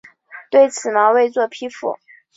[0.49, 1.99] 对此毛未作批复。